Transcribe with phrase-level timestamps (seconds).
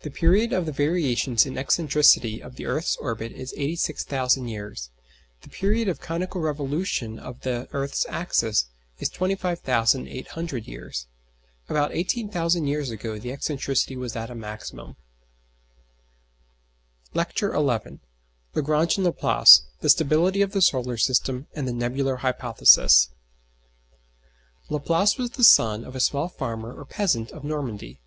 [0.00, 4.88] The period of the variations in excentricity of the earth's orbit is 86,000 years;
[5.42, 8.68] the period of conical revolution of the earth's axis
[9.00, 11.08] is 25,800 years.
[11.68, 14.96] About 18,000 years ago the excentricity was at a maximum.
[17.12, 17.58] LECTURE XI
[18.54, 23.10] LAGRANGE AND LAPLACE THE STABILITY OF THE SOLAR SYSTEM, AND THE NEBULAR HYPOTHESIS
[24.70, 28.00] Laplace was the son of a small farmer or peasant of Normandy.